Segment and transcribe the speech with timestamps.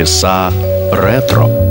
[0.00, 0.50] полчаса
[0.92, 1.69] ретро.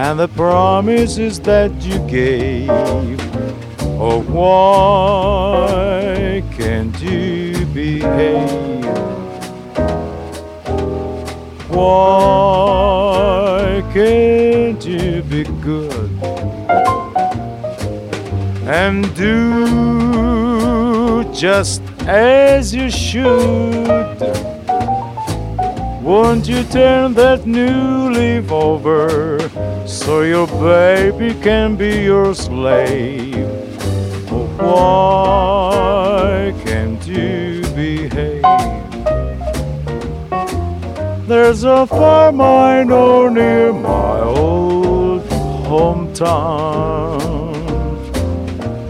[0.00, 2.70] And the promises that you gave,
[4.00, 5.62] oh, why
[6.56, 8.86] can't you behave?
[11.68, 12.82] Why
[13.92, 16.10] can't you be good
[18.66, 19.70] and do
[21.34, 24.16] just as you should?
[26.02, 29.49] Won't you turn that new leaf over
[30.10, 33.46] so your baby can be your slave?
[34.32, 38.42] Oh, why can't you behave?
[41.28, 45.22] There's a farm I know near my old
[45.70, 47.20] hometown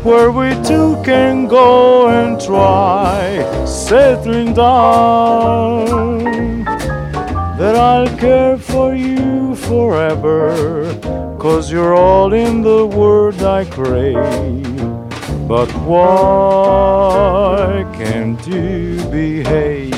[0.03, 6.21] where we two can go and try settling down.
[7.61, 11.00] That I'll care for you forever,
[11.41, 14.15] cause you're all in the world I crave.
[15.49, 19.90] But why can't you behave?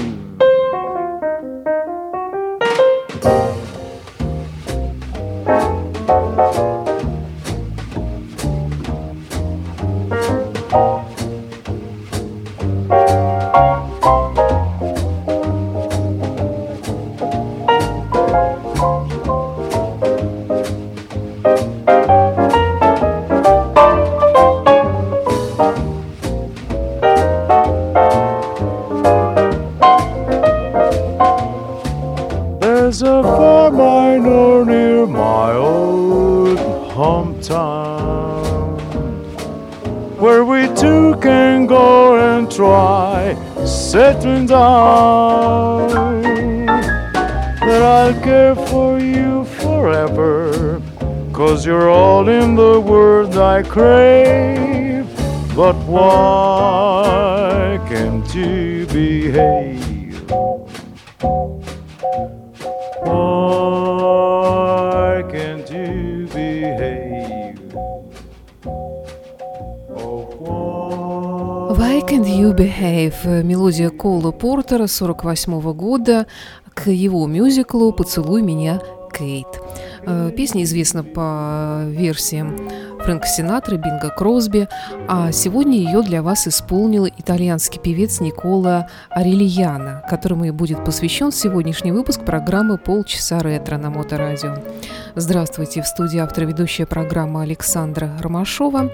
[37.03, 38.79] Hometown
[40.21, 43.35] where we two can go and try
[43.67, 45.89] settling down.
[47.67, 50.81] That I'll care for you forever,
[51.33, 55.09] cause you're all in the world I crave.
[55.57, 59.82] But why can't you behave?
[72.13, 73.43] Can't You Behave?
[73.43, 76.27] Мелодия Кола Портера 48 года
[76.75, 78.83] к его мюзиклу «Поцелуй меня,
[79.19, 79.47] Кейт».
[80.05, 82.69] Э, Песня известна по версиям
[83.01, 84.69] Фрэнка Синатры, Бинга Кросби,
[85.09, 91.93] а сегодня ее для вас исполнил итальянский певец Никола Арельяна, которому и будет посвящен сегодняшний
[91.93, 94.59] выпуск программы «Полчаса ретро» на Моторадио.
[95.17, 98.91] Здравствуйте, в студии автор ведущая программа Александра Ромашова.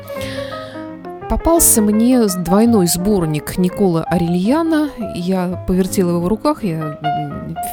[1.29, 4.89] Попался мне двойной сборник Никола Арельяна.
[5.15, 6.99] Я повертела его в руках, я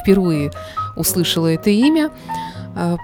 [0.02, 0.50] впервые
[0.94, 2.10] услышала это имя
[2.74, 2.96] а,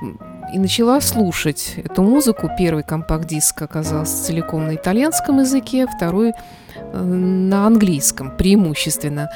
[0.53, 2.51] и начала слушать эту музыку.
[2.59, 6.33] Первый компакт-диск оказался целиком на итальянском языке, второй
[6.75, 9.31] э, на английском преимущественно.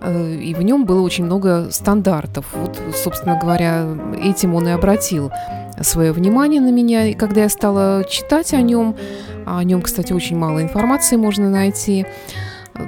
[0.00, 2.46] Э, И в нем было очень много стандартов.
[2.52, 3.84] Вот, собственно говоря,
[4.22, 5.32] этим он и обратил
[5.82, 7.06] свое внимание на меня.
[7.06, 8.96] И когда я стала читать о нем,
[9.46, 12.06] а о нем, кстати, очень мало информации можно найти,
[12.74, 12.80] э,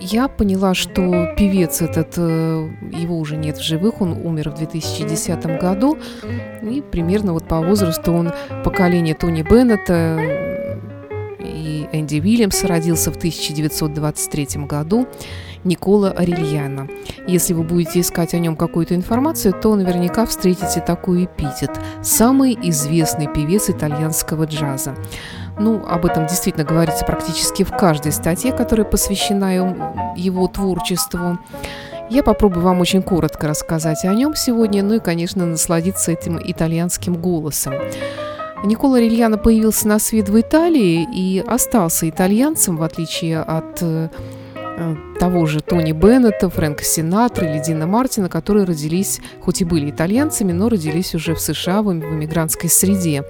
[0.00, 5.58] я поняла, что певец этот, э, его уже нет в живых, он умер в 2010
[5.58, 5.98] году,
[6.62, 8.32] и примерно вот по возрасту он
[8.64, 10.78] поколение Тони Беннета э,
[11.40, 15.06] и Энди Уильямса родился в 1923 году.
[15.66, 16.88] Никола Арельяна.
[17.26, 23.26] Если вы будете искать о нем какую-то информацию, то наверняка встретите такой эпитет– самый известный
[23.26, 24.94] певец итальянского джаза.
[25.58, 29.54] Ну, об этом действительно говорится практически в каждой статье, которая посвящена
[30.16, 31.38] его творчеству.
[32.08, 37.14] Я попробую вам очень коротко рассказать о нем сегодня, ну и, конечно, насладиться этим итальянским
[37.14, 37.74] голосом.
[38.64, 44.08] Никола Рильяно появился на свет в Италии и остался итальянцем, в отличие от э,
[45.18, 50.52] того же Тони Беннета, Фрэнка Синатры или Дина Мартина, которые родились, хоть и были итальянцами,
[50.52, 53.24] но родились уже в США в иммигрантской среде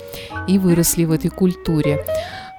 [0.48, 2.04] и выросли в этой культуре.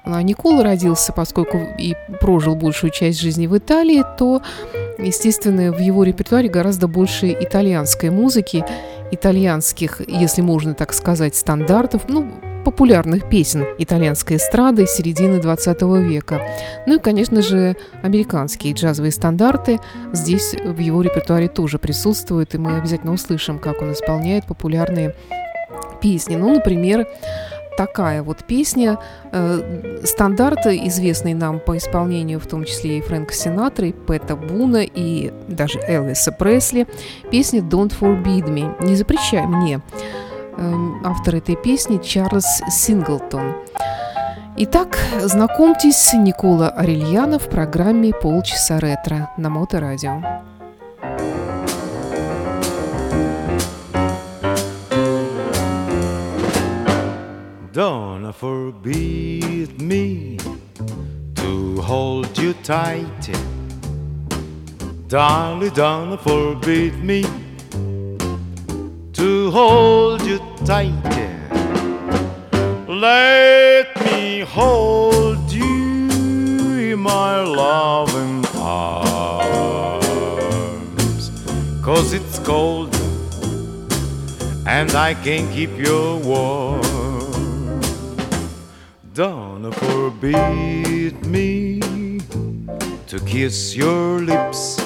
[0.04, 4.40] А Никола родился, поскольку и прожил большую часть жизни в Италии, то,
[4.98, 8.64] естественно, в его репертуаре гораздо больше итальянской музыки.
[9.10, 12.30] итальянских, если можно так сказать, стандартов, ну,
[12.68, 16.42] популярных песен итальянской эстрады середины 20 века.
[16.86, 19.80] Ну и, конечно же, американские джазовые стандарты
[20.12, 25.14] здесь в его репертуаре тоже присутствуют, и мы обязательно услышим, как он исполняет популярные
[26.02, 26.36] песни.
[26.36, 27.06] Ну, например,
[27.78, 28.98] такая вот песня,
[29.32, 34.82] э, стандарт, известный нам по исполнению, в том числе и Фрэнка Синатра, и Пэта Буна,
[34.84, 36.86] и даже Элвиса Пресли,
[37.30, 39.80] песня «Don't Forbid Me»– «Не запрещай мне».
[40.60, 40.74] Э,
[41.04, 43.54] автор этой песни Чарльз Синглтон.
[44.56, 50.20] Итак, знакомьтесь, Никола Арельяна в программе «Полчаса ретро» на Моторадио.
[57.72, 60.40] Don't forbid me
[61.36, 63.30] to hold you tight.
[65.06, 67.24] Darling, don't forbid me
[69.50, 70.92] hold you tight.
[72.88, 76.08] Let me hold you
[76.92, 79.30] in my loving arms.
[81.82, 82.94] Cause it's cold
[84.66, 86.82] and I can't keep you warm.
[89.14, 91.80] Don't forbid me
[93.06, 94.76] to kiss your lips.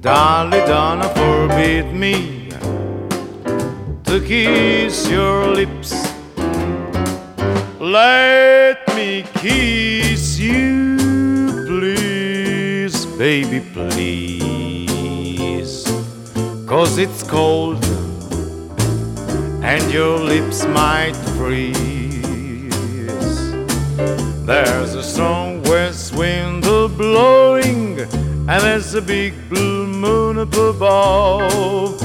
[0.00, 2.39] Darling, don't forbid me
[4.10, 5.92] to kiss your lips.
[7.78, 10.96] Let me kiss you,
[11.68, 15.84] please, baby, please.
[16.66, 17.84] Cause it's cold
[19.62, 21.78] and your lips might freeze.
[24.44, 31.99] There's a strong west wind blowing, and there's a big blue moon above.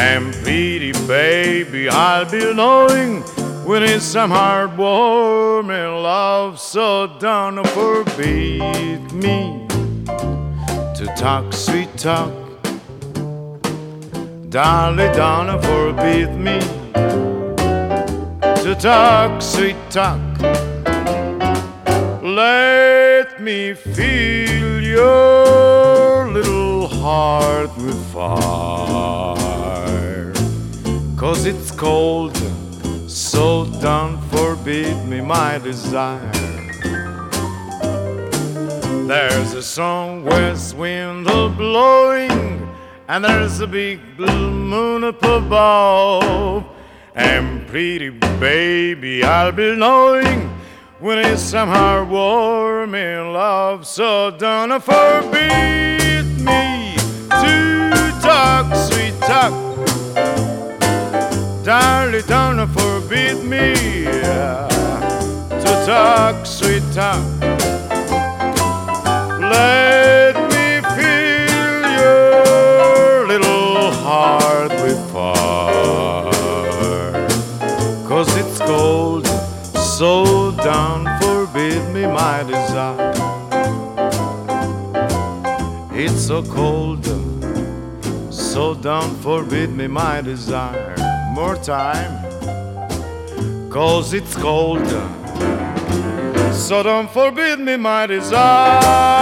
[0.00, 3.22] And pretty baby, I'll be knowing
[3.66, 6.60] when it's some hard warm and love.
[6.60, 9.66] So don't forbid me
[10.06, 12.32] to talk sweet talk.
[14.48, 16.60] Darling, don't forbid me
[18.62, 20.20] to talk sweet talk.
[22.22, 29.37] Let me feel your little heart with fire.
[31.28, 32.34] Cause it's cold,
[33.06, 36.32] so don't forbid me my desire.
[39.06, 42.66] There's a strong west wind a blowing,
[43.08, 46.64] and there's a big blue moon up above.
[47.14, 50.48] And pretty baby, I'll be knowing
[50.98, 53.86] when it's somehow warm in love.
[53.86, 56.96] So don't forbid me
[57.28, 60.47] to talk sweet talk.
[61.68, 63.74] Darling, don't forbid me
[65.60, 67.22] to talk sweet talk.
[69.38, 76.32] Let me fill your little heart with fire.
[78.08, 79.26] Cause it's cold,
[79.76, 83.12] so don't forbid me my desire.
[85.92, 87.04] It's so cold,
[88.32, 90.97] so don't forbid me my desire.
[91.30, 92.22] More time,
[93.70, 94.86] cause it's cold,
[96.52, 99.18] so don't forbid me my desire.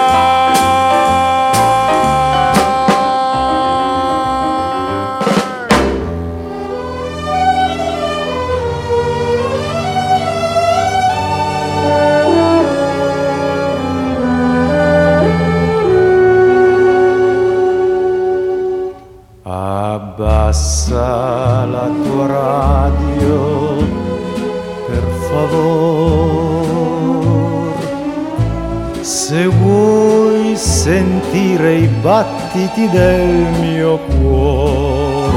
[32.06, 35.34] Battiti del mio cuore,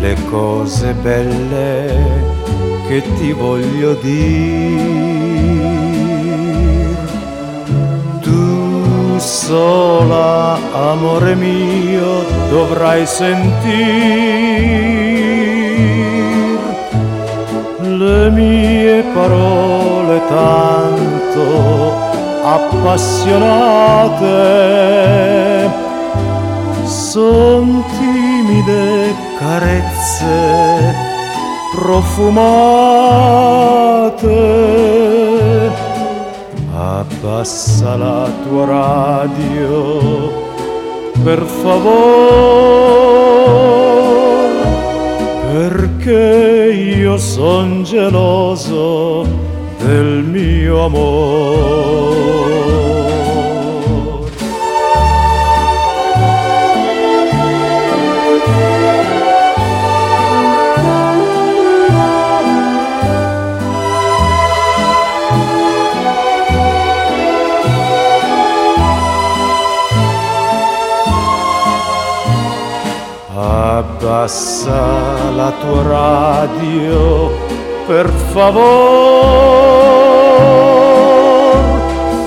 [0.00, 1.84] le cose belle
[2.88, 4.86] che ti voglio dire.
[8.22, 13.66] Tu sola, amore mio, dovrai sentir
[17.82, 22.07] le mie parole tanto
[22.54, 24.40] appassionate.
[26.86, 30.94] Son timide carezze
[31.74, 32.88] profumate.
[36.74, 39.72] Abbassa la tua radio,
[41.24, 42.08] per favore,
[45.52, 49.47] perché io son geloso
[49.88, 52.56] del mio amore.
[73.34, 77.30] Abbassa la tua radio,
[77.88, 79.48] per favore,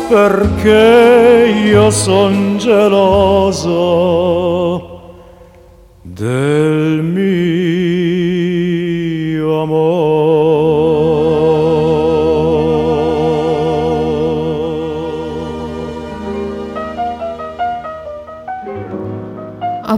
[0.09, 3.69] perché io son geloso
[6.01, 7.50] del mio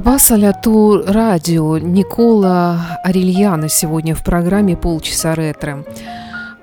[0.03, 5.86] Аббас Аляту радио Никола Арильяна сегодня в программе «Полчаса ретро».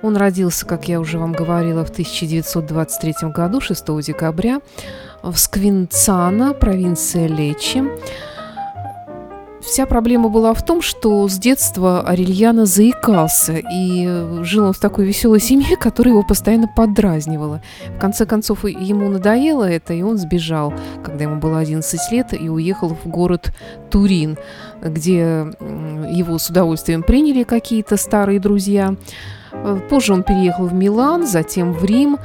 [0.02, 4.60] Он родился, как я уже вам говорила, в 1923 году, 6 декабря,
[5.22, 7.82] в Сквинцана, провинция Лечи.
[9.70, 15.04] Вся проблема была в том, что с детства Арельяна заикался, и жил он в такой
[15.04, 17.62] веселой семье, которая его постоянно подразнивала.
[17.96, 20.74] В конце концов, ему надоело это, и он сбежал,
[21.04, 23.54] когда ему было 11 лет, и уехал в город
[23.92, 24.38] Турин,
[24.82, 25.46] где
[26.10, 28.96] его с удовольствием приняли какие-то старые друзья.
[29.88, 32.18] Позже он переехал в Милан, затем в Рим,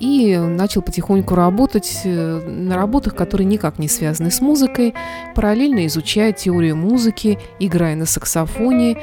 [0.00, 4.94] и начал потихоньку работать э, на работах, которые никак не связаны с музыкой,
[5.34, 8.96] параллельно изучая теорию музыки, играя на саксофоне,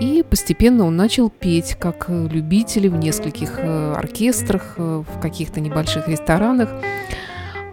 [0.00, 6.08] и постепенно он начал петь как любитель в нескольких э, оркестрах, э, в каких-то небольших
[6.08, 6.70] ресторанах.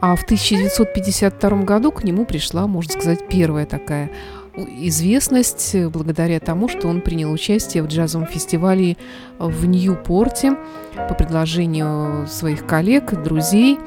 [0.01, 4.11] А в 1952 году к нему пришла, можно сказать, первая такая
[4.57, 8.97] известность благодаря тому, что он принял участие в джазовом фестивале
[9.37, 10.57] в Ньюпорте
[11.09, 13.77] по предложению своих коллег, друзей.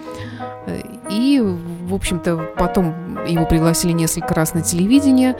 [1.10, 5.36] И, в общем-то, потом его пригласили несколько раз на телевидение.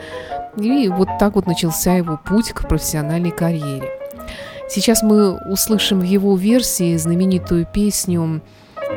[0.57, 3.89] И вот так вот начался его путь к профессиональной карьере.
[4.67, 8.41] Сейчас мы услышим в его версии знаменитую песню,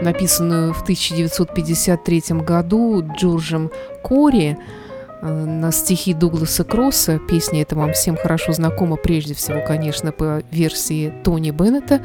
[0.03, 3.71] написанную в 1953 году Джорджем
[4.03, 4.82] Кори, Э,
[5.23, 7.19] на стихи Дугласа Кросса.
[7.19, 12.03] Песня эта вам всем хорошо знакома, прежде всего, конечно, по версии Тони Беннета.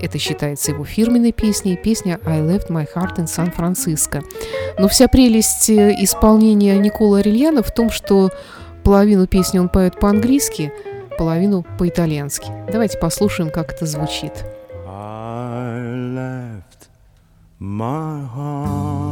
[0.00, 4.22] Это считается его фирменной песней, песня «I left my heart in San Francisco».
[4.78, 8.30] Но вся прелесть э, исполнения Никола Арельяна в том, что
[8.84, 10.72] половину песни он поет по-английски,
[11.18, 12.46] половину по-итальянски.
[12.70, 14.32] Давайте послушаем, как это звучит.
[14.86, 15.82] I
[16.14, 16.88] left
[17.60, 19.07] my heart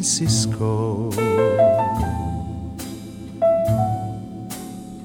[0.00, 1.12] Francisco.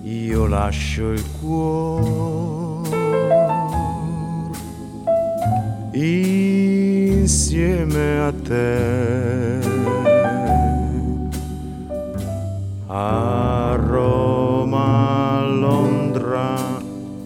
[0.04, 2.90] Io lascio il cuore
[5.92, 7.40] insieme
[8.20, 9.60] a te.
[12.88, 16.56] A Roma, a Londra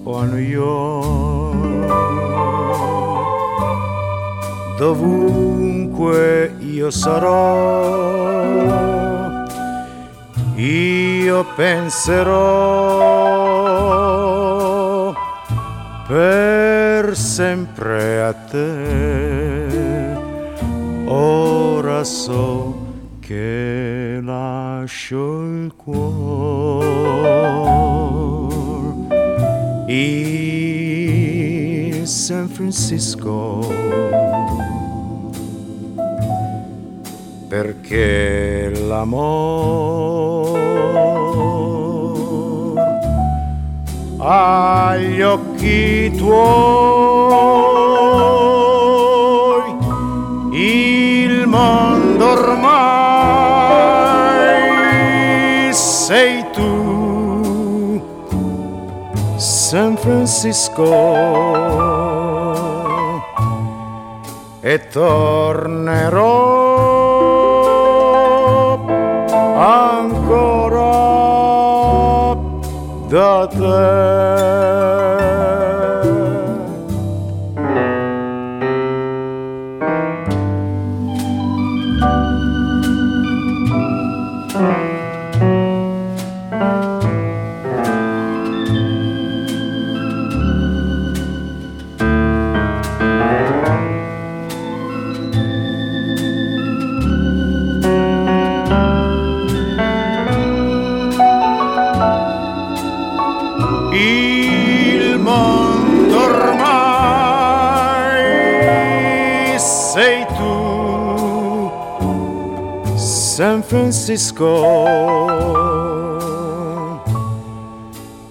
[0.02, 1.08] o a New York.
[4.80, 8.64] Dovunque io sarò,
[10.56, 12.34] io penserò
[16.08, 20.18] per sempre a te.
[21.08, 22.74] Ora so
[23.20, 26.88] che lascio il cuore
[29.88, 33.68] in San Francisco
[37.50, 39.58] perché l'amore
[44.20, 46.60] agli occhi tuoi
[50.52, 52.70] il mondo ormai
[55.74, 58.00] sei tu.
[59.38, 60.84] San Francisco.
[64.62, 66.59] E tornerò
[73.44, 74.39] até
[113.40, 114.52] San Francisco.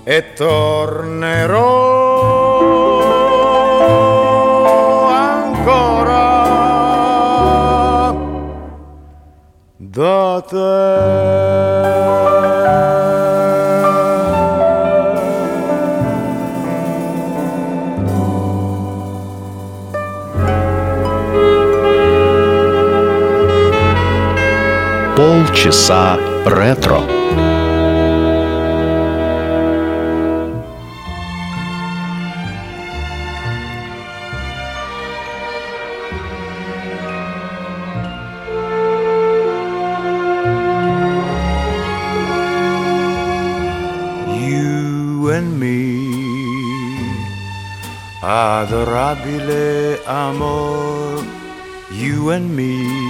[0.04, 1.56] E tornerò
[5.08, 6.26] ancora
[9.78, 10.44] da
[25.57, 27.01] Полчаса ретро.
[44.29, 45.97] You and me,
[48.21, 51.23] adorabile amor,
[51.91, 53.06] you and me.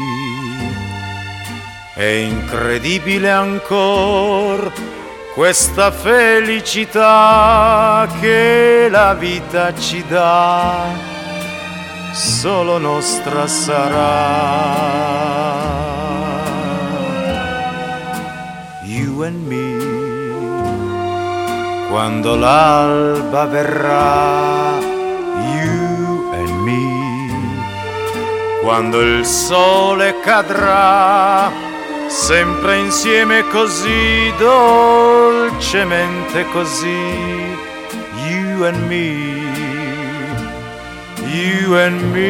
[1.99, 4.71] È incredibile ancora
[5.35, 6.97] questa felicità
[8.21, 10.93] che la vita ci dà,
[12.13, 13.97] solo nostra sarà.
[18.85, 19.77] You and me
[21.91, 24.79] quando l'alba verrà,
[25.53, 31.67] you and me, quando il sole cadrà,
[32.09, 37.57] sempre insieme così, dolcemente così,
[38.29, 39.37] you and me,
[41.27, 42.29] you and me,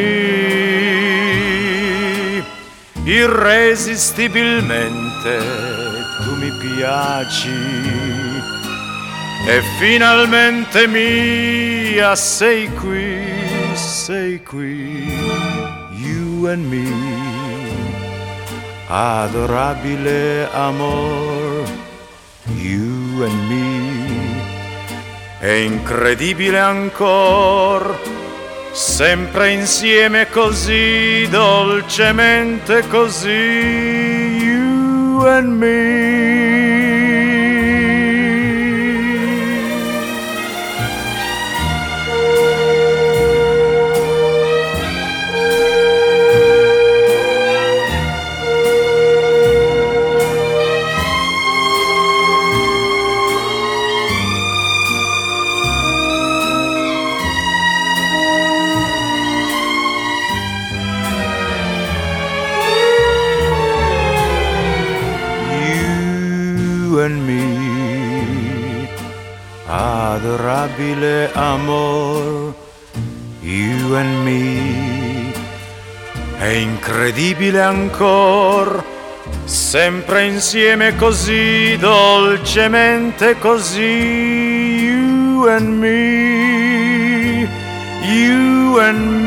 [3.05, 5.39] irresistibilmente
[6.25, 7.49] tu mi piaci
[9.47, 13.23] e finalmente mia sei qui,
[13.75, 15.07] sei qui,
[15.93, 17.28] you and me,
[18.89, 21.65] adorabile amor,
[22.57, 24.41] you and me,
[25.41, 28.01] è incredibile ancor,
[28.73, 36.48] sempre insieme così, dolcemente così, you and me.
[70.79, 72.55] Adorabile amor,
[73.43, 75.33] you and me,
[76.39, 78.85] è incredibile ancor,
[79.45, 87.49] sempre insieme così, dolcemente così, you and me,
[88.03, 89.18] you and me,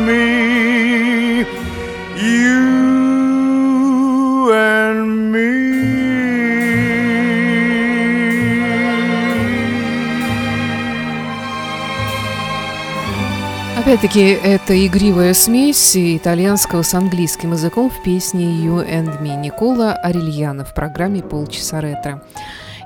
[13.91, 20.63] Опять-таки, это игривая смесь итальянского с английским языком в песне «You and Me» Никола Арельяна
[20.63, 22.23] в программе «Полчаса ретро».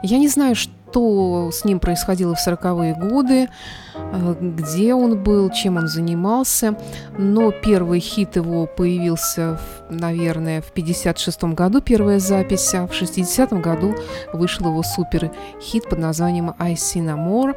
[0.01, 3.49] Я не знаю, что с ним происходило в 40-е годы,
[3.93, 6.75] э, где он был, чем он занимался,
[7.17, 13.95] но первый хит его появился, наверное, в 56-м году, первая запись, а в 60-м году
[14.33, 17.55] вышел его супер-хит под названием «I See No More»,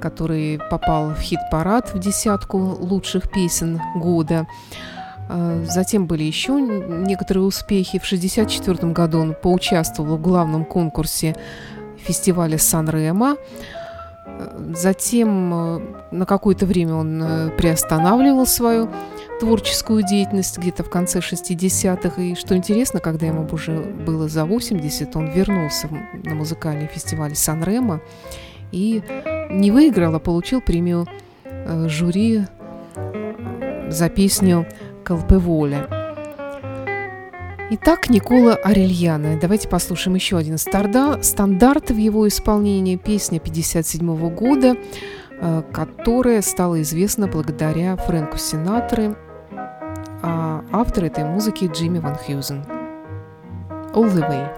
[0.00, 4.46] который попал в хит-парад в десятку лучших песен года.
[5.28, 7.98] А, Затем были еще некоторые успехи.
[7.98, 11.36] В 1964 году он поучаствовал в главном конкурсе
[12.08, 13.36] фестиваля Сан-Ремо.
[14.74, 18.88] Затем э, на какое-то время он э, приостанавливал свою
[19.40, 22.22] творческую деятельность где-то в конце 60-х.
[22.22, 25.88] И что интересно, когда ему уже было за 80, он вернулся
[26.24, 28.00] на музыкальный фестиваль Сан-Ремо
[28.72, 29.02] и
[29.50, 31.06] не выиграл, а получил премию
[31.44, 32.46] э, жюри
[33.88, 34.66] за песню
[35.04, 36.07] «Колпеволя».
[37.70, 39.38] Итак, Никола Арельяна.
[39.38, 44.74] Давайте послушаем еще один старда, стандарт в его исполнении, песня 57 года,
[45.38, 49.16] э, которая стала известна благодаря Фрэнку Синатре,
[50.22, 52.64] а автор этой музыки Джимми Ван Хьюзен.
[53.92, 54.48] All the way.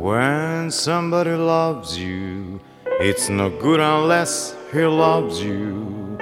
[0.00, 2.62] When somebody loves you,
[3.04, 6.16] it's no good unless he loves you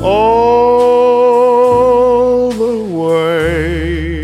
[0.00, 1.32] all
[2.52, 4.22] the way.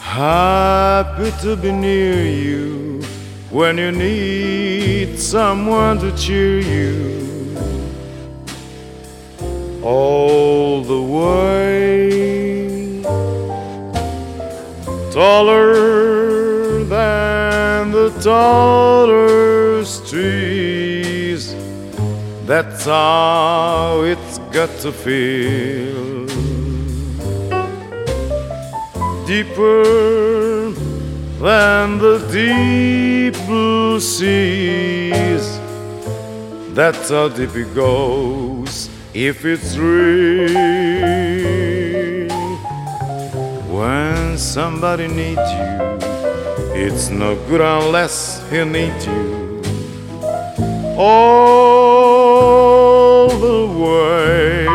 [0.00, 3.00] Happy to be near you
[3.50, 7.56] when you need someone to cheer you
[9.80, 12.10] all the way.
[15.12, 16.15] Taller
[18.26, 21.54] the trees,
[22.44, 26.26] that's how it's got to feel.
[29.26, 30.72] Deeper
[31.38, 35.60] than the deep blue seas,
[36.74, 40.56] that's how deep it goes if it's real.
[43.70, 45.95] When somebody needs you,
[46.84, 49.62] it's no good unless he needs you.
[50.98, 54.66] All the way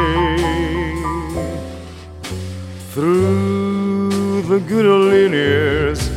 [2.93, 6.09] through the good old years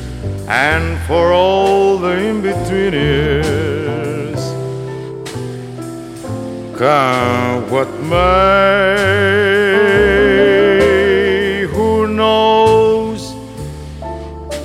[0.49, 4.41] and for all the in-betweeners.
[6.77, 10.14] Come what may,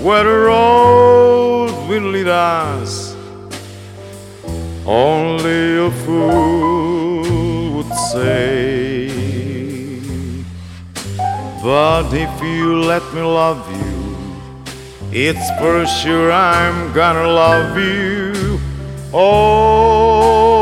[0.02, 3.16] where the road will lead us?
[4.86, 9.10] Only a fool would say.
[11.62, 14.16] But if you let me love you,
[15.12, 18.60] it's for sure I'm gonna love you
[19.12, 20.59] all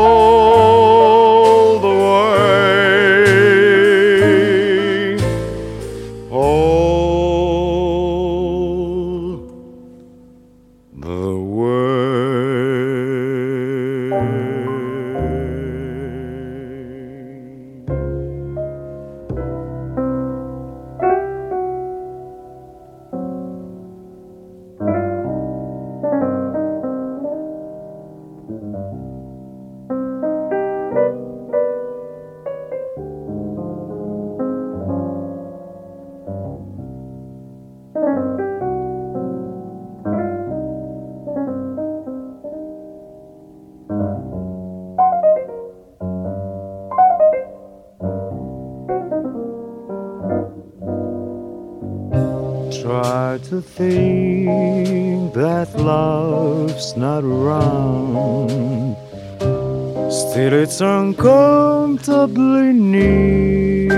[61.08, 63.88] uncomfortably near.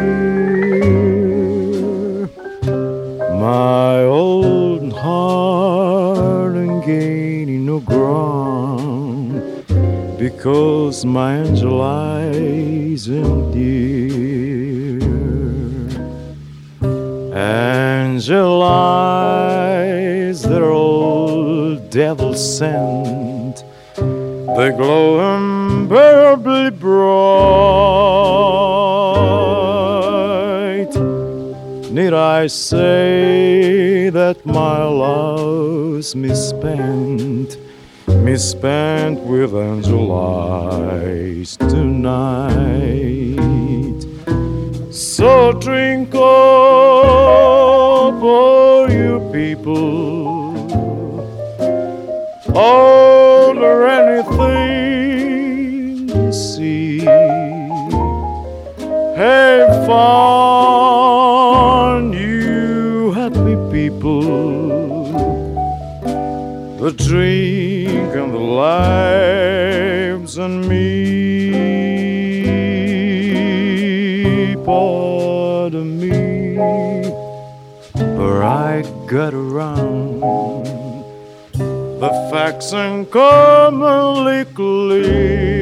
[3.35, 9.43] My old heart ain't gaining no ground
[10.19, 15.01] because my angel eyes ain't dear.
[17.35, 23.65] Angel eyes, they're all devil sent.
[23.97, 25.19] They glow
[25.91, 27.01] unbearably bright.
[31.91, 37.59] Need I say that my love's misspent,
[38.07, 42.47] misspent with angel eyes tonight?
[44.93, 46.21] So drink up,
[48.23, 50.71] all you people,
[52.55, 53.20] or
[61.91, 64.23] Fun, you happy people.
[66.83, 70.87] The drink and the lives and me,
[74.65, 76.25] pardon me,
[78.17, 80.21] for I got around
[82.03, 85.61] the facts and commonly clear.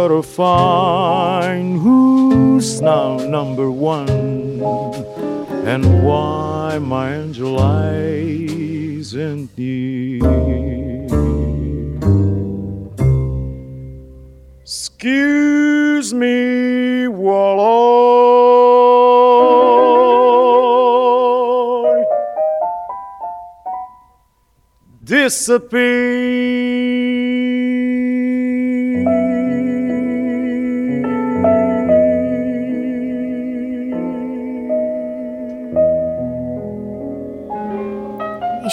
[0.00, 4.08] Gotta find who's now number one
[5.68, 10.24] and why my angel eyes and near.
[14.62, 17.60] Excuse me while
[21.90, 22.06] I
[25.04, 26.40] disappear.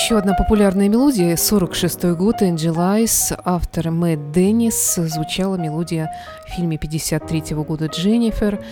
[0.08, 4.96] Еще одна популярная мелодия, 46 год, Angel Eyes, автор Мэтт Деннис.
[4.96, 6.10] Звучала мелодия
[6.48, 8.64] в фильме 53 года «Дженнифер»,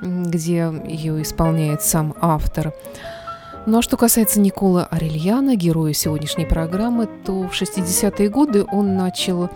[0.00, 2.72] где ее исполняет сам автор.
[3.66, 9.50] Ну а что касается Никола Арельяна, героя сегодняшней программы, то в 60-е годы он начал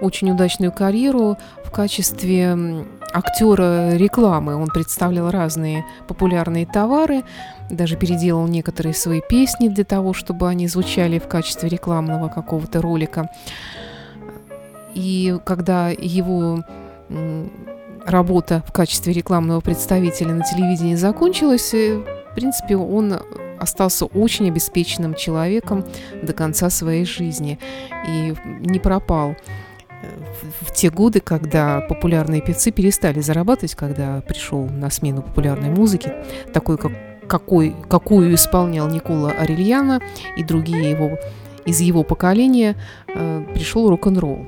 [0.00, 4.56] очень удачную карьеру в качестве актера рекламы.
[4.56, 7.22] Он представлял разные популярные товары,
[7.70, 13.30] даже переделал некоторые свои песни для того, чтобы они звучали в качестве рекламного какого-то ролика.
[14.94, 16.64] И когда его
[18.06, 21.98] работа в качестве рекламного представителя на телевидении закончилась, э,
[22.30, 23.14] в принципе, он
[23.58, 25.84] остался очень обеспеченным человеком
[26.22, 27.58] до конца своей жизни
[28.08, 29.34] и не пропал
[30.60, 36.12] в, те годы, когда популярные певцы перестали зарабатывать, когда пришел на смену популярной музыки,
[36.52, 36.92] такой, как,
[37.26, 40.00] какой, какую исполнял Никола Арельяна
[40.36, 41.18] и другие его
[41.64, 42.76] из его поколения,
[43.08, 44.46] э, пришел рок-н-ролл.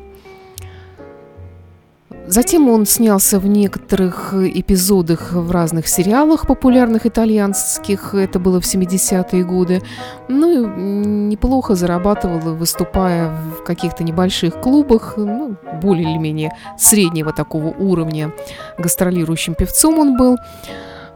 [2.30, 9.44] Затем он снялся в некоторых эпизодах в разных сериалах популярных итальянских, это было в 70-е
[9.44, 9.80] годы.
[10.28, 17.68] Ну и неплохо зарабатывал, выступая в каких-то небольших клубах, ну, более или менее среднего такого
[17.68, 18.34] уровня.
[18.76, 20.36] Гастролирующим певцом он был.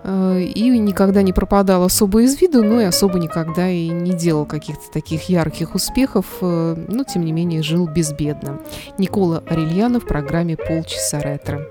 [0.04, 4.46] Э, и никогда не пропадал особо из виду, но и особо никогда и не делал
[4.46, 8.60] каких-то таких ярких успехов, э, но тем не менее жил безбедно.
[8.98, 11.66] Никола Арельяна в программе «Полчаса ретро».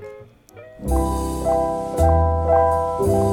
[3.01, 3.30] ed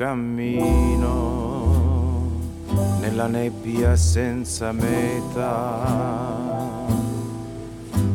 [0.00, 1.08] cammino
[3.00, 5.76] nella nebbia senza meta,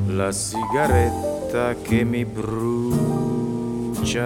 [0.08, 3.12] la sigaretta che mi brucia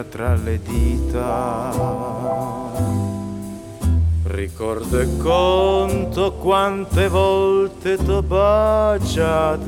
[0.05, 1.73] tra le dita.
[4.23, 9.59] Ricordo e conto quante volte t'ho baciata,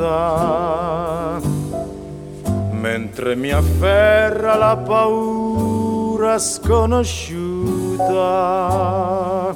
[2.71, 5.81] mentre mi afferra la paura
[6.21, 6.37] paura
[8.01, 9.55] sconosciuta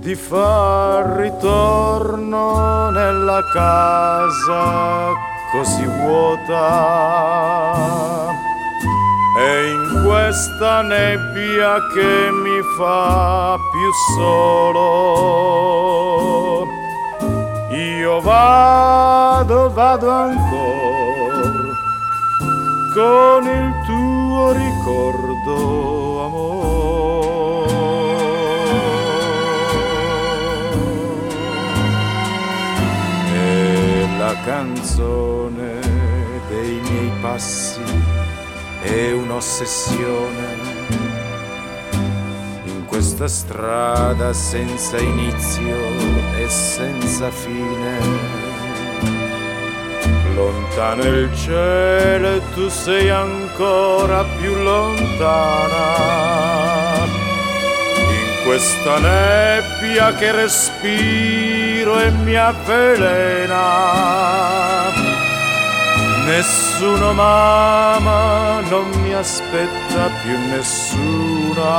[0.00, 5.12] di far ritorno nella casa
[5.52, 7.20] così vuota.
[9.38, 15.46] E in questa nebbia che mi fa più solo,
[17.70, 20.92] io vado, vado ancora
[22.94, 24.51] con il tuo
[39.42, 40.46] un'ossessione
[42.64, 45.76] in questa strada senza inizio
[46.38, 47.98] e senza fine
[50.36, 55.96] Lontano il cielo e tu sei ancora più lontana.
[57.98, 63.62] In questa nebbia che respiro e mi avvelena.
[66.34, 71.72] Nessuno mamma non mi aspetta più nessuna.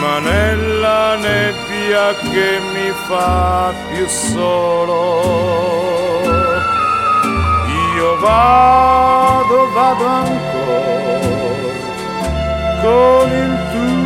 [0.00, 4.98] Ma nella nebbia che mi fa più solo.
[7.94, 11.20] Io vado, vado ancora
[12.82, 13.99] con il tuo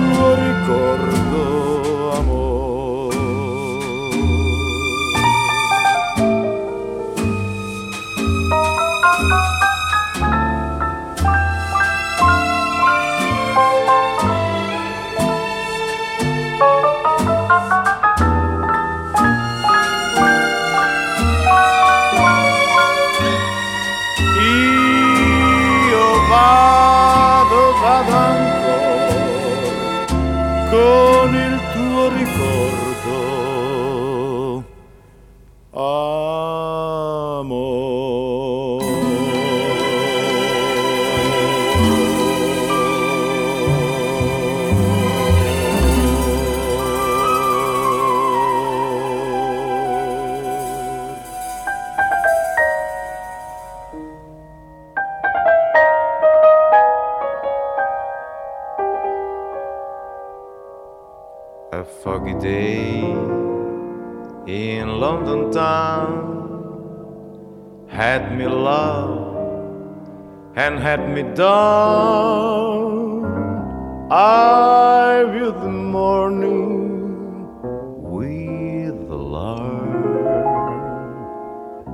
[78.14, 79.92] with alarm.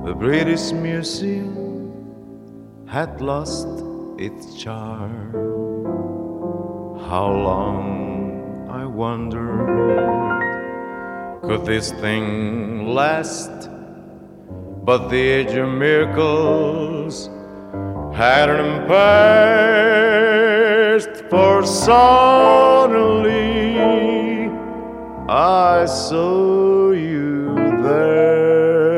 [0.05, 1.61] The British Museum
[2.87, 3.67] had lost
[4.17, 5.33] its charm.
[7.09, 9.47] How long, I wonder
[11.43, 13.51] could this thing last?
[14.83, 17.29] But the age of miracles
[18.13, 19.95] hadn't passed,
[21.29, 23.60] for suddenly
[25.33, 28.91] I saw you there.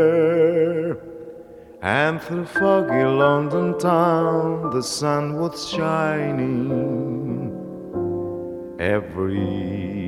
[1.83, 6.71] And through foggy London town, the sun was shining
[8.79, 10.02] every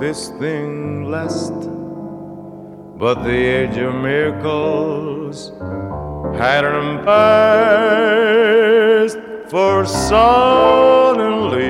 [0.00, 1.52] this thing last.
[2.98, 5.52] But the age of miracles
[6.42, 8.00] hadn't passed,
[9.50, 11.60] for suddenly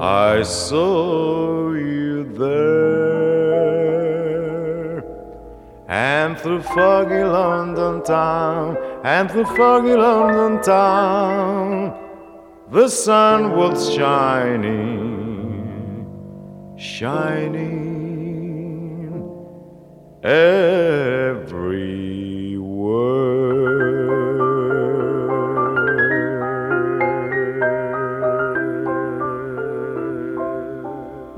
[0.00, 3.78] I saw you there.
[5.86, 11.94] And through foggy London town, and through foggy London town,
[12.70, 14.87] the sun was shining
[16.78, 17.98] shining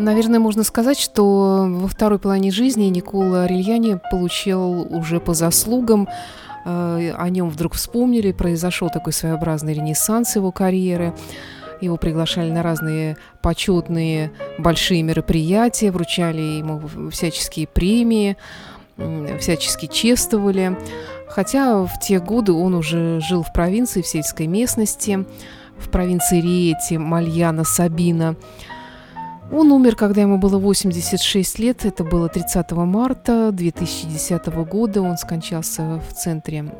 [0.00, 6.09] Наверное, можно сказать, что во второй половине жизни Никола Арельяни получил уже по заслугам
[6.64, 11.14] э, о нем вдруг вспомнили, произошел такой своеобразный ренессанс его карьеры.
[11.81, 18.37] Его приглашали на разные почетные большие мероприятия, вручали ему всяческие премии,
[19.38, 20.77] всячески чествовали.
[21.29, 25.25] Хотя в те годы он уже жил в провинции, в сельской местности,
[25.79, 28.37] в провинции Риети, Мальяна, Сабина.
[29.53, 35.03] Он умер, когда ему было 86 лет, это было 30 марта 2010 года.
[35.03, 36.73] Он скончался в центре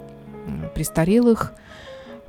[0.75, 1.53] престарелых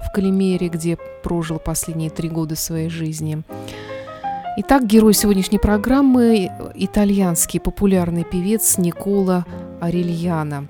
[0.06, 3.44] в Калимере, где прожил последние три года своей жизни.
[4.58, 9.46] Итак, герой сегодняшней программы– итальянский популярный певец Никола
[9.80, 10.68] Арельяна.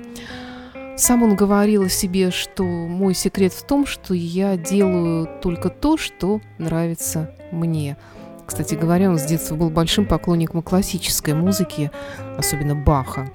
[0.97, 5.97] Сам он говорил о себе, что мой секрет в том, что я делаю только то,
[5.97, 7.97] что нравится мне.
[8.45, 11.89] Кстати говоря, он с детства был большим поклонником классической музыки,
[12.37, 13.31] особенно Баха.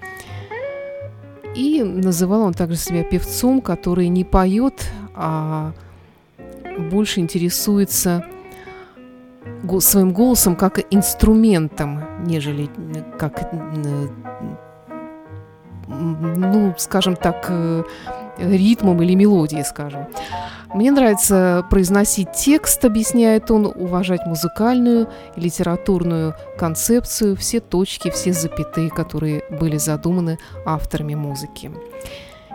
[1.56, 5.72] И называл он также себя певцом, который не поет, а
[6.78, 8.24] больше интересуется
[9.80, 12.68] своим голосом как инструментом, нежели
[13.18, 13.52] как,
[15.88, 17.82] ну, скажем так, э,
[18.38, 20.06] ритмом или мелодией, скажем.
[20.74, 28.90] Мне нравится произносить текст, объясняет он, уважать музыкальную и литературную концепцию, все точки, все запятые,
[28.90, 31.70] которые были задуманы авторами музыки.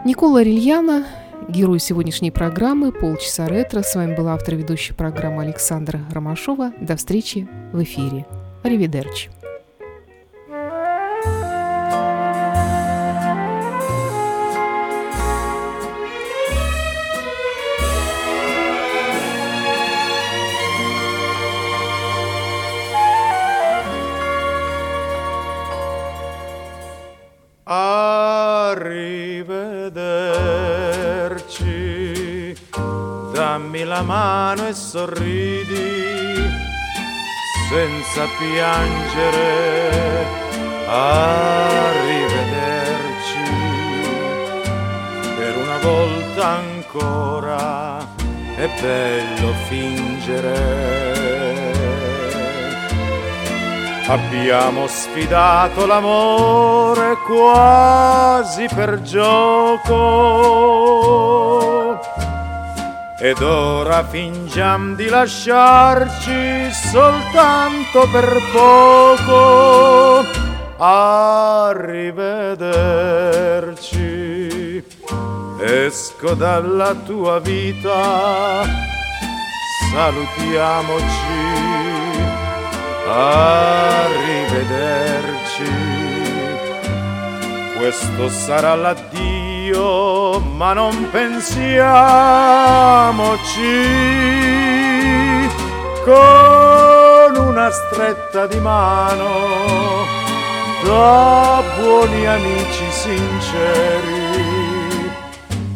[0.05, 1.05] Никола Рильяна
[1.49, 3.81] Герой сегодняшней программы «Полчаса ретро».
[3.81, 6.71] С вами была автор ведущая программы Александра Ромашова.
[6.79, 8.25] До встречи в эфире.
[8.63, 9.31] Аривидерчи.
[34.91, 36.43] Sorridi
[37.69, 40.25] senza piangere,
[40.85, 42.09] arrivederci
[45.37, 47.99] per una volta ancora
[48.57, 50.59] è bello fingere.
[54.07, 60.51] Abbiamo sfidato l'amore quasi per gioco.
[63.23, 70.25] Ed ora fingiamo di lasciarci soltanto per poco.
[70.77, 72.01] Arrivederci.
[75.59, 78.63] Esco dalla tua vita.
[79.93, 81.61] Salutiamoci
[83.07, 84.31] Arrivederci.
[87.77, 89.40] Questo sarà l'addio,
[90.55, 91.79] ma non pensiamoci
[96.03, 99.29] con una stretta di mano
[100.83, 104.29] da buoni amici sinceri.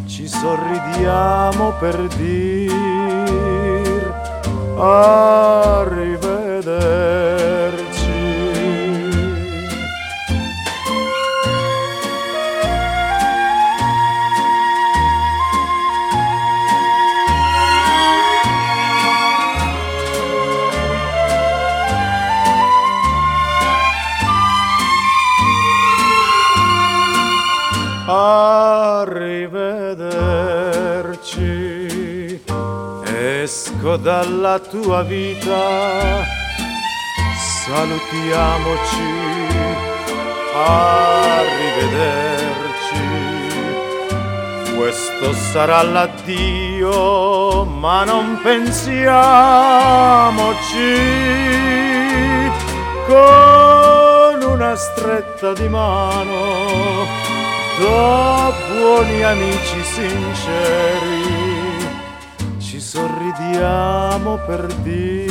[0.08, 2.74] Ci sorridiamo per dir.
[4.78, 6.06] Arrivederci,
[34.06, 36.24] dalla tua vita,
[37.66, 39.10] salutiamoci,
[40.54, 41.56] arrivederci.
[44.78, 48.94] Questo sarà l'addio, ma non pensiamoci.
[53.08, 57.08] Con una stretta di mano
[57.80, 61.15] da buoni amici sinceri
[63.38, 65.26] vediamo per dir